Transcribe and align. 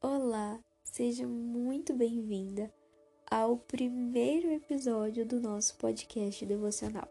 Olá, 0.00 0.60
seja 0.84 1.26
muito 1.26 1.92
bem-vinda 1.92 2.72
ao 3.28 3.56
primeiro 3.56 4.48
episódio 4.52 5.26
do 5.26 5.40
nosso 5.40 5.76
podcast 5.76 6.46
devocional. 6.46 7.08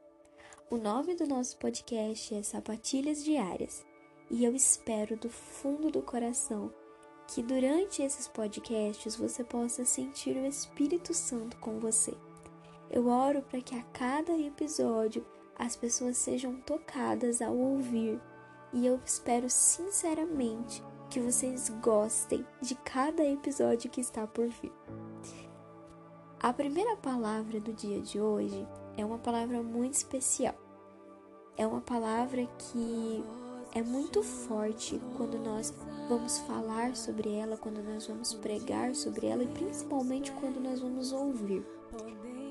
O 0.70 0.78
nome 0.78 1.14
do 1.14 1.28
nosso 1.28 1.58
podcast 1.58 2.34
é 2.34 2.42
Sapatilhas 2.42 3.26
Diárias 3.26 3.86
e 4.32 4.46
eu 4.46 4.56
espero 4.56 5.18
do 5.18 5.30
fundo 5.30 5.92
do 5.92 6.02
coração 6.02 6.74
que 7.28 7.44
durante 7.44 8.02
esses 8.02 8.26
podcasts 8.30 9.18
você 9.18 9.44
possa 9.44 9.84
sentir 9.84 10.38
o 10.38 10.46
Espírito 10.46 11.14
Santo 11.14 11.58
com 11.58 11.82
você. 11.82 12.14
Eu 12.90 13.10
oro 13.10 13.42
para 13.42 13.60
que 13.60 13.76
a 13.76 13.84
cada 13.92 14.32
episódio 14.40 15.26
as 15.60 15.76
pessoas 15.76 16.16
sejam 16.16 16.56
tocadas 16.62 17.42
ao 17.42 17.54
ouvir 17.54 18.18
e 18.72 18.88
eu 18.88 18.98
espero 19.06 19.50
sinceramente 19.50 20.82
que 21.10 21.20
vocês 21.20 21.70
gostem 21.82 22.46
de 22.62 22.76
cada 22.76 23.24
episódio 23.24 23.90
que 23.90 24.02
está 24.02 24.28
por 24.28 24.48
vir. 24.48 24.74
A 26.40 26.54
primeira 26.54 26.96
palavra 26.98 27.60
do 27.60 27.74
dia 27.74 28.00
de 28.00 28.20
hoje 28.20 28.68
é 28.96 29.06
uma 29.06 29.18
palavra 29.18 29.62
muito 29.64 29.94
especial. 29.94 30.56
É 31.56 31.66
uma 31.66 31.82
palavra 31.82 32.46
que 32.58 33.24
é 33.74 33.82
muito 33.82 34.22
forte 34.22 35.02
quando 35.16 35.40
nós 35.40 35.74
vamos 36.08 36.38
falar 36.40 36.96
sobre 36.96 37.34
ela, 37.34 37.58
quando 37.58 37.82
nós 37.84 38.06
vamos 38.08 38.34
pregar 38.34 38.94
sobre 38.96 39.28
ela 39.28 39.44
e 39.44 39.48
principalmente 39.48 40.32
quando 40.34 40.60
nós 40.60 40.80
vamos 40.80 41.12
ouvir. 41.12 41.66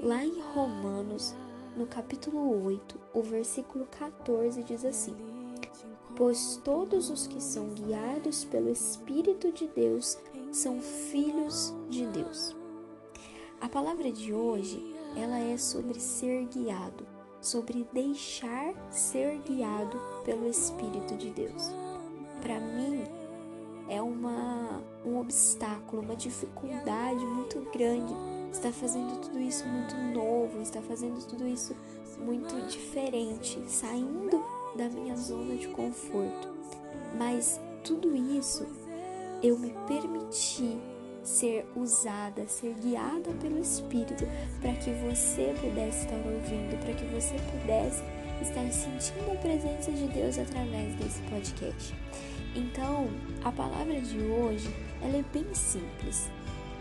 Lá 0.03 0.25
em 0.25 0.41
Romanos, 0.55 1.35
no 1.77 1.87
capítulo 1.87 2.65
8, 2.65 3.01
o 3.15 3.23
versículo 3.23 3.87
14 3.87 4.63
diz 4.63 4.85
assim: 4.85 5.15
Pois 6.17 6.59
todos 6.65 7.11
os 7.11 7.27
que 7.27 7.43
são 7.43 7.69
guiados 7.69 8.45
pelo 8.45 8.71
Espírito 8.71 9.53
de 9.53 9.69
Deus 9.69 10.19
são 10.51 10.81
filhos 10.81 11.75
de 11.91 12.07
Deus. 12.07 12.57
A 13.61 13.69
palavra 13.69 14.11
de 14.11 14.33
hoje, 14.33 14.95
ela 15.15 15.39
é 15.39 15.59
sobre 15.59 16.01
ser 16.01 16.47
guiado, 16.47 17.07
sobre 17.41 17.87
deixar 17.93 18.75
ser 18.91 19.39
guiado 19.41 20.01
pelo 20.25 20.49
Espírito 20.49 21.15
de 21.17 21.31
Deus. 21.31 21.71
Para 22.41 22.59
mim, 22.61 23.05
é 23.89 24.01
uma, 24.01 24.83
um 25.05 25.21
obstáculo, 25.21 26.01
uma 26.01 26.17
dificuldade 26.17 27.25
muito 27.27 27.61
grande 27.73 28.15
está 28.57 28.73
fazendo 28.73 29.21
tudo 29.21 29.39
isso 29.39 29.65
muito 29.67 29.95
novo, 30.15 30.61
está 30.61 30.81
fazendo 30.81 31.25
tudo 31.27 31.47
isso 31.47 31.77
muito 32.19 32.55
diferente, 32.69 33.61
saindo 33.69 34.43
da 34.77 34.89
minha 34.89 35.17
zona 35.17 35.57
de 35.57 35.69
conforto. 35.69 36.49
Mas 37.19 37.61
tudo 37.83 38.15
isso 38.15 38.67
eu 39.43 39.59
me 39.59 39.73
permiti 39.87 40.79
ser 41.23 41.67
usada, 41.75 42.47
ser 42.47 42.75
guiada 42.75 43.33
pelo 43.41 43.59
Espírito, 43.59 44.25
para 44.61 44.73
que 44.75 44.91
você 44.91 45.55
pudesse 45.61 46.05
estar 46.05 46.17
ouvindo, 46.17 46.79
para 46.81 46.95
que 46.95 47.05
você 47.07 47.35
pudesse 47.51 48.03
estar 48.41 48.71
sentindo 48.71 49.33
a 49.33 49.37
presença 49.37 49.91
de 49.91 50.07
Deus 50.09 50.39
através 50.39 50.95
desse 50.97 51.21
podcast. 51.23 51.95
Então, 52.55 53.09
a 53.45 53.51
palavra 53.51 54.01
de 54.01 54.19
hoje, 54.21 54.69
ela 55.03 55.17
é 55.17 55.25
bem 55.33 55.53
simples 55.53 56.31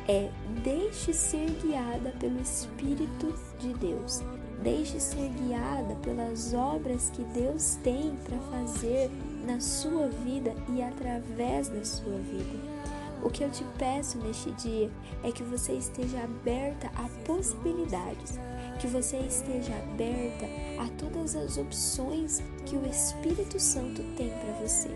é 0.07 0.29
deixe 0.63 1.13
ser 1.13 1.49
guiada 1.61 2.11
pelo 2.19 2.39
Espírito 2.39 3.33
de 3.59 3.73
Deus. 3.73 4.21
Deixe 4.65 4.99
ser 4.99 5.29
guiada 5.29 5.93
pelas 5.97 6.51
obras 6.55 7.11
que 7.11 7.23
Deus 7.25 7.77
tem 7.83 8.15
para 8.23 8.39
fazer 8.49 9.11
na 9.45 9.59
sua 9.59 10.07
vida 10.07 10.55
e 10.73 10.81
através 10.81 11.69
da 11.69 11.85
sua 11.85 12.17
vida. 12.17 12.75
O 13.21 13.29
que 13.29 13.43
eu 13.43 13.51
te 13.51 13.63
peço 13.77 14.17
neste 14.17 14.49
dia 14.53 14.89
é 15.23 15.31
que 15.31 15.43
você 15.43 15.73
esteja 15.73 16.19
aberta 16.23 16.87
a 16.95 17.07
possibilidades, 17.27 18.39
que 18.79 18.87
você 18.87 19.17
esteja 19.17 19.71
aberta 19.75 20.47
a 20.81 20.89
todas 20.97 21.35
as 21.35 21.59
opções 21.59 22.41
que 22.65 22.75
o 22.75 22.87
Espírito 22.87 23.59
Santo 23.59 24.01
tem 24.17 24.31
para 24.31 24.53
você. 24.67 24.89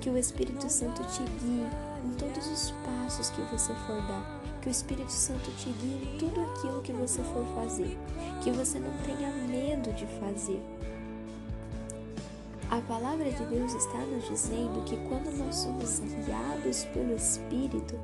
Que 0.00 0.10
o 0.10 0.18
Espírito 0.18 0.68
Santo 0.68 1.04
te 1.04 1.22
guie 1.40 1.68
em 2.04 2.14
todos 2.14 2.46
os 2.48 2.72
passos 2.84 3.30
que 3.30 3.42
você 3.42 3.72
for 3.86 4.02
dar. 4.08 4.37
Que 4.60 4.68
o 4.68 4.70
Espírito 4.70 5.12
Santo 5.12 5.50
te 5.52 5.70
guie 5.70 6.14
em 6.14 6.18
tudo 6.18 6.40
aquilo 6.40 6.82
que 6.82 6.92
você 6.92 7.22
for 7.22 7.44
fazer. 7.54 7.96
Que 8.42 8.50
você 8.50 8.78
não 8.78 8.92
tenha 9.04 9.30
medo 9.46 9.92
de 9.92 10.06
fazer. 10.18 10.60
A 12.70 12.80
palavra 12.82 13.30
de 13.30 13.44
Deus 13.46 13.72
está 13.72 13.98
nos 13.98 14.28
dizendo 14.28 14.84
que 14.84 14.96
quando 15.08 15.34
nós 15.38 15.56
somos 15.56 16.00
guiados 16.00 16.84
pelo 16.92 17.14
Espírito, 17.14 17.98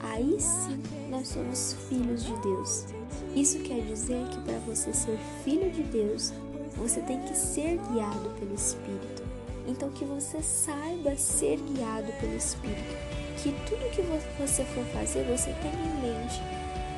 aí 0.00 0.40
sim 0.40 0.82
nós 1.10 1.28
somos 1.28 1.74
filhos 1.88 2.24
de 2.24 2.34
Deus. 2.40 2.86
Isso 3.34 3.58
quer 3.60 3.82
dizer 3.82 4.26
que 4.28 4.40
para 4.40 4.58
você 4.60 4.94
ser 4.94 5.18
filho 5.44 5.70
de 5.70 5.82
Deus, 5.82 6.32
você 6.76 7.00
tem 7.02 7.20
que 7.20 7.36
ser 7.36 7.78
guiado 7.90 8.30
pelo 8.38 8.54
Espírito. 8.54 9.22
Então 9.66 9.90
que 9.90 10.04
você 10.04 10.42
saiba 10.42 11.14
ser 11.16 11.58
guiado 11.58 12.10
pelo 12.18 12.34
Espírito 12.34 13.27
que 13.38 13.52
tudo 13.66 13.90
que 13.90 14.02
você 14.40 14.64
for 14.64 14.84
fazer, 14.86 15.24
você 15.24 15.52
tenha 15.62 15.74
em 15.74 16.00
mente 16.00 16.42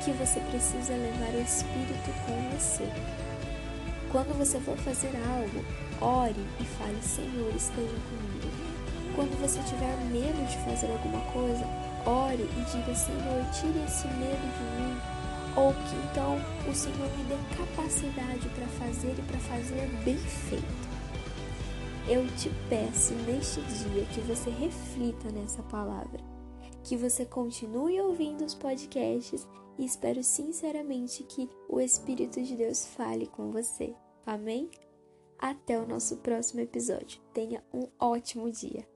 que 0.03 0.11
você 0.13 0.39
precisa 0.39 0.93
levar 0.93 1.33
o 1.35 1.41
Espírito 1.41 2.09
com 2.25 2.57
você. 2.57 2.87
Quando 4.11 4.35
você 4.37 4.59
for 4.59 4.75
fazer 4.77 5.11
algo, 5.15 5.63
ore 6.01 6.43
e 6.59 6.65
fale: 6.65 6.99
Senhor, 7.01 7.55
esteja 7.55 7.95
comigo. 8.09 8.51
Quando 9.15 9.39
você 9.39 9.59
tiver 9.63 9.95
medo 10.11 10.47
de 10.47 10.57
fazer 10.65 10.91
alguma 10.91 11.21
coisa, 11.31 11.63
ore 12.05 12.43
e 12.43 12.71
diga: 12.71 12.95
Senhor, 12.95 13.45
tire 13.53 13.85
esse 13.85 14.07
medo 14.07 14.47
de 14.57 14.81
mim. 14.81 14.97
Ou 15.55 15.73
que 15.73 15.95
então 16.09 16.39
o 16.67 16.73
Senhor 16.73 17.09
me 17.17 17.23
dê 17.25 17.37
capacidade 17.55 18.49
para 18.49 18.67
fazer 18.79 19.13
e 19.17 19.21
para 19.21 19.39
fazer 19.39 19.87
bem 20.03 20.17
feito. 20.17 20.90
Eu 22.09 22.27
te 22.35 22.49
peço 22.67 23.13
neste 23.13 23.61
dia 23.61 24.05
que 24.05 24.21
você 24.21 24.49
reflita 24.49 25.31
nessa 25.31 25.61
palavra 25.63 26.31
que 26.83 26.97
você 26.97 27.25
continue 27.25 28.01
ouvindo 28.01 28.43
os 28.43 28.55
podcasts 28.55 29.47
e 29.77 29.85
espero 29.85 30.23
sinceramente 30.23 31.23
que 31.23 31.49
o 31.69 31.79
Espírito 31.79 32.41
de 32.41 32.55
Deus 32.55 32.85
fale 32.87 33.27
com 33.27 33.51
você. 33.51 33.93
Amém? 34.25 34.69
Até 35.37 35.79
o 35.79 35.87
nosso 35.87 36.17
próximo 36.17 36.61
episódio. 36.61 37.21
Tenha 37.33 37.63
um 37.73 37.87
ótimo 37.99 38.51
dia. 38.51 38.87